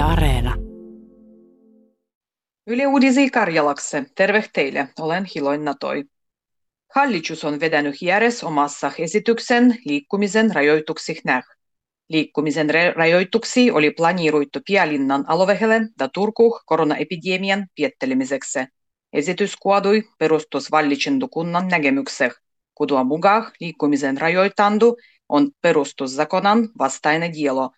Yle 0.00 0.08
Areena. 0.08 0.56
Yle 2.66 2.86
Uudisi 2.86 3.30
Karjalakse, 3.30 4.04
terve 4.14 4.44
teille, 4.52 4.88
olen 5.00 5.26
Hiloin 5.34 5.60
Toi. 5.80 6.04
Hallitus 6.94 7.44
on 7.44 7.60
vetänyt 7.60 8.02
järjes 8.02 8.44
omassa 8.44 8.92
esityksen 8.98 9.76
liikkumisen 9.84 10.54
rajoituksiksi 10.54 11.22
näh. 11.24 11.44
Liikkumisen 12.08 12.70
rajoituksia 12.96 13.74
oli 13.74 13.90
planeeruittu 13.90 14.58
Pialinnan 14.66 15.24
alovehelle 15.28 15.80
ja 16.00 16.08
Turku 16.08 16.60
koronaepidemian 16.66 17.66
piettelemiseksi. 17.74 18.58
Esitys 19.12 19.56
kuodui 19.56 20.02
perustusvallichendukunnan 20.18 21.68
nägemykseen, 21.68 22.32
kudua 22.74 23.04
mukaan 23.04 23.52
liikkumisen 23.60 24.18
rajoitandu 24.18 24.96
on 25.28 25.50
perustuszakonan 25.60 26.68
vastainen 26.78 27.32
dielo. 27.32 27.70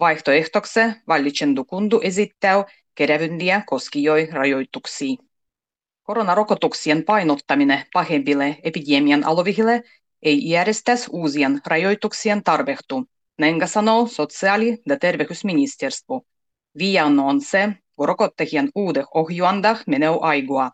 Vaihtoehtokse 0.00 0.94
vallichendukundu 1.08 2.00
esittää 2.02 2.64
kerävyndiä 2.94 3.62
koskijoi 3.66 4.28
rajoituksia. 4.32 5.16
Koronarokotuksien 6.02 7.04
painottaminen 7.04 7.84
pahempille 7.92 8.56
epidemian 8.62 9.24
alovihille 9.24 9.82
ei 10.22 10.50
järjestäisi 10.50 11.06
uusien 11.10 11.60
rajoituksien 11.66 12.42
tarvehtu, 12.44 13.04
näin 13.38 13.68
sanoo 13.68 14.06
sosiaali- 14.06 14.82
ja 14.86 14.98
terveysministeriö. 14.98 16.20
Vian 16.78 17.18
on 17.18 17.40
se, 17.40 17.72
kun 17.96 18.08
rokottajien 18.08 18.68
uudet 18.74 19.06
ohjuandah 19.14 19.82
menee 19.86 20.08
aigua. 20.20 20.70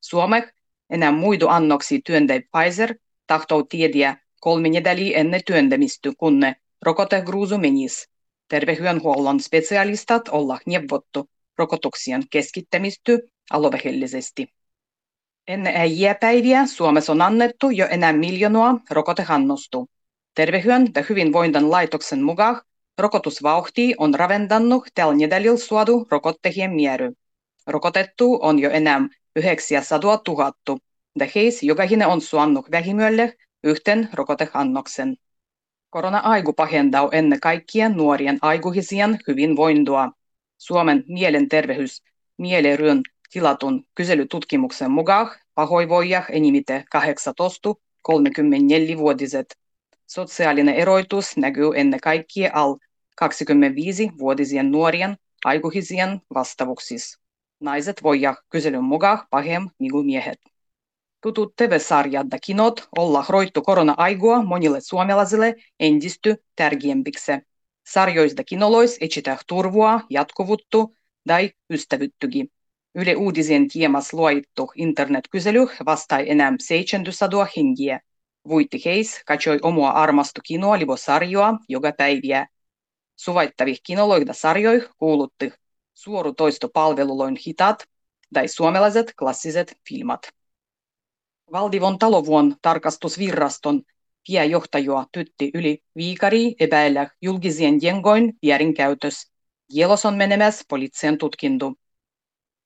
Suomek 0.00 0.54
enää 0.90 1.12
muidu 1.12 1.48
annoksi 1.48 2.00
työndei 2.04 2.40
Pfizer 2.40 2.94
tahtoo 3.26 3.62
tiediä 3.62 4.16
kolme 4.40 4.68
nedäli 4.68 5.14
ennen 5.14 5.40
työntämistä, 5.46 6.12
kunne 6.18 6.56
rokotegruusu 6.82 7.58
menis. 7.58 8.15
Terveydenhuollon 8.48 9.40
specialistat 9.40 10.28
olla 10.28 10.58
neuvottu 10.66 11.28
rokotuksien 11.58 12.22
keskittämistä 12.30 13.12
alueellisesti. 13.50 14.46
Ennen 15.48 15.76
äijäpäiviä 15.76 16.66
Suomessa 16.66 17.12
on 17.12 17.22
annettu 17.22 17.70
jo 17.70 17.86
enää 17.90 18.12
miljoonaa 18.12 18.80
rokotehannostu. 18.90 19.86
Terveyden 20.34 20.88
ja 20.94 21.04
hyvinvoinnin 21.08 21.70
laitoksen 21.70 22.22
mukaan 22.22 22.62
rokotusvauhti 22.98 23.94
on 23.98 24.14
raventannut 24.14 24.88
tällä 24.94 25.14
nedälillä 25.14 25.56
suodu 25.56 26.06
rokottajien 26.10 26.72
miery. 26.72 27.12
Rokotettu 27.66 28.38
on 28.42 28.58
jo 28.58 28.70
enää 28.70 29.00
900 29.36 30.20
000, 30.28 30.52
ja 31.18 31.26
heis 31.34 31.62
jokainen 31.62 32.08
on 32.08 32.20
suannut 32.20 32.70
vähimölle 32.70 33.34
yhten 33.64 34.08
rokotehannoksen. 34.12 35.16
Korona-aiku 35.96 36.52
pahentaa 36.52 37.08
ennen 37.12 37.40
kaikkea 37.40 37.88
nuorien 37.88 38.38
aikuisien 38.42 39.18
hyvinvointia. 39.28 40.10
Suomen 40.58 41.04
mielenterveys 41.08 42.02
mieleryön 42.38 43.02
tilatun 43.32 43.86
kyselytutkimuksen 43.94 44.90
mukaan 44.90 45.30
pahoinvoijia 45.54 46.22
enimite 46.30 46.84
18-34-vuotiset. 46.96 49.46
Sosiaalinen 50.06 50.74
eroitus 50.74 51.36
näkyy 51.36 51.70
ennen 51.74 52.00
kaikkea 52.00 52.50
al 52.54 52.76
25-vuotisien 53.24 54.70
nuorien 54.70 55.16
aikuisien 55.44 56.20
vastavuuksissa. 56.34 57.20
Naiset 57.60 58.02
voivat 58.02 58.38
kyselyn 58.48 58.84
mukaan 58.84 59.26
pahem 59.30 59.68
niin 59.78 60.06
miehet. 60.06 60.38
Tutut 61.26 61.56
TV-sarjat 61.56 62.26
ja 62.32 62.38
kinot 62.46 62.88
olla 62.98 63.24
roittu 63.28 63.62
korona-aigua 63.62 64.44
monille 64.44 64.80
suomalaisille 64.80 65.54
endisty 65.80 66.44
tärkeämpiksi. 66.56 67.32
Sarjoista 67.86 68.44
kinolois 68.44 68.98
etsitään 69.00 69.38
turvua, 69.46 70.00
jatkuvuutta 70.10 70.78
tai 71.28 71.50
ystävyttygi. 71.70 72.46
Yle 72.94 73.16
Uudisien 73.16 73.68
tiemas 73.68 74.12
luoittu 74.12 74.70
internetkysely 74.74 75.66
vastai 75.86 76.30
enää 76.30 76.52
700 76.60 77.46
hengiä. 77.56 78.00
Vuitti 78.48 78.82
heis 78.84 79.20
katsoi 79.26 79.58
omua 79.62 79.90
armastu 79.90 80.40
kinoa 80.44 80.78
libo 80.78 80.96
sarjoa 80.96 81.58
joka 81.68 81.92
päiviä. 81.92 82.46
Suvaittavih 83.16 83.80
kinoloida 83.82 84.32
sarjoih 84.32 84.88
kuulutti 84.98 85.52
suorutoistopalveluloin 85.94 87.36
hitat 87.46 87.84
tai 88.34 88.48
suomalaiset 88.48 89.12
klassiset 89.18 89.76
filmat. 89.88 90.35
Valdivon 91.56 91.98
talovuon 91.98 92.56
tarkastusvirraston 92.62 93.82
pääjohtajua 94.32 95.06
tytti 95.12 95.50
yli 95.54 95.78
viikari 95.96 96.54
epäillä 96.60 97.10
julkisien 97.22 97.78
jengoin 97.82 98.32
väärinkäytös. 98.46 99.30
Kielos 99.72 100.06
on 100.06 100.14
menemässä 100.14 100.64
poliittisen 100.68 101.18
tutkintu. 101.18 101.78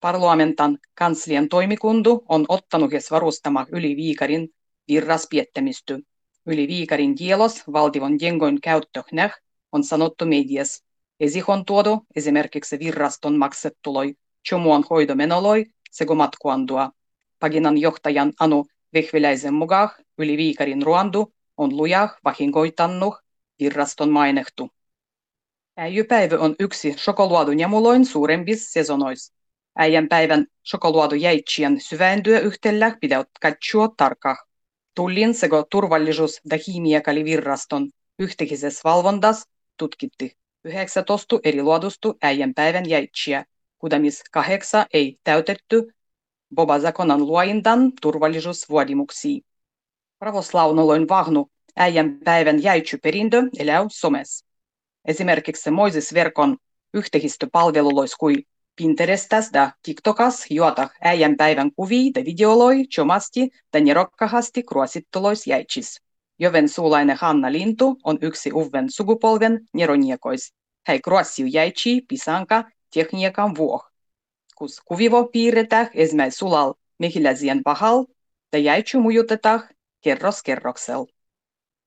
Parlamentan 0.00 0.78
kanslian 0.94 1.48
toimikundu 1.48 2.24
on 2.28 2.44
ottanut 2.48 2.92
jes 2.92 3.10
varustama 3.10 3.66
yli 3.72 3.96
viikarin 3.96 4.48
virras 4.88 5.26
piettämisty. 5.30 6.06
Yli 6.46 6.68
viikarin 6.68 7.14
kielos 7.14 7.62
valtivon 7.72 8.18
jengoin 8.20 8.60
käyttö 8.60 9.02
on 9.72 9.84
sanottu 9.84 10.26
medias. 10.26 10.84
Esihon 11.20 11.64
tuodu 11.64 12.06
esimerkiksi 12.16 12.78
virraston 12.78 13.36
maksettuloi, 13.36 14.14
chomuan 14.48 14.84
hoidomenoloi 14.90 15.64
sekä 15.90 16.14
matkuandua. 16.14 16.90
Paginan 17.38 17.78
johtajan 17.78 18.32
Anu 18.40 18.64
Vehviläisen 18.94 19.54
mukaan 19.54 19.90
yli 20.18 20.36
viikarin 20.36 20.82
ruandu 20.82 21.34
on 21.56 21.76
lujah 21.76 22.16
vahingoitannut 22.24 23.14
virraston 23.60 24.10
mainehtu. 24.10 24.70
Äijypäivä 25.76 26.38
on 26.38 26.54
yksi 26.60 26.94
shokoluadunjamuloin 26.98 28.06
suurempis 28.06 28.72
sezonois. 28.72 29.32
Äijän 29.76 30.08
päivän 30.08 30.46
shokoluadujäitsien 30.70 31.80
syvääntyä 31.80 32.40
yhtellä 32.40 32.96
pitää 33.00 33.24
katsoa 33.40 33.88
tarkkaan. 33.96 34.36
Tullin 34.94 35.34
sekä 35.34 35.56
turvallisuus- 35.70 36.40
ja 36.50 36.58
hiimiakalivirraston 36.66 37.90
yhteisessä 38.18 38.80
valvontas 38.84 39.48
tutkitti 39.76 40.36
19 40.64 41.40
eri 41.44 41.62
luodustu 41.62 42.16
äijän 42.22 42.54
päivän 42.54 42.88
jäitsiä, 42.88 43.44
kudamis 43.78 44.22
kahdeksa 44.30 44.86
ei 44.92 45.18
täytetty 45.24 45.94
Bobazakonan 46.54 47.20
luointan 47.26 47.92
turvallisuusvuodimuksia. 48.02 49.40
Pravoslaunoloin 50.18 51.08
vahnu 51.08 51.50
äijän 51.76 52.18
päivän 52.24 52.62
jäitsyperintö 52.62 53.42
elää 53.58 53.86
somes. 53.90 54.44
Esimerkiksi 55.04 55.70
Moises-verkon 55.70 56.56
yhteistöpalvelulois 56.94 58.14
kuin 58.16 58.46
Pinterestas 58.76 59.50
ja 59.54 59.72
TikTokas 59.82 60.46
juota 60.50 60.88
äijän 61.04 61.36
päivän 61.36 61.70
kuvia 61.76 62.10
ja 62.16 62.24
videoloi 62.24 62.84
chomasti 62.84 63.50
ja 63.74 63.80
nerokkahasti 63.80 64.62
kruosittulois 64.62 65.46
jäitsis. 65.46 66.00
Joven 66.38 66.68
suulainen 66.68 67.16
Hanna 67.16 67.52
Lintu 67.52 67.96
on 68.04 68.18
yksi 68.22 68.50
uven 68.52 68.90
sukupolven 68.90 69.68
neroniekois. 69.74 70.54
Hän 70.86 71.02
kruossiu 71.02 71.46
jäitsi 71.46 72.00
pisanka 72.08 72.64
tekniikan 72.94 73.56
vuoh. 73.56 73.89
Kus 74.60 74.80
kuvivo 74.84 75.24
piirretään 75.24 75.90
esimerkiksi 75.94 76.38
sulal 76.38 76.74
mehiläsien 76.98 77.62
pahal 77.64 78.04
ja 78.52 78.58
jäitsy 78.58 78.98
mujutetaan 78.98 79.68
kerros 80.00 80.42
kerroksel. 80.42 81.06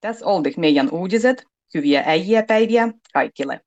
Tässä 0.00 0.26
oldik 0.26 0.56
meidän 0.56 0.88
uutiset. 0.92 1.44
Hyviä 1.74 2.02
äijäpäiviä 2.06 2.88
kaikille. 3.12 3.60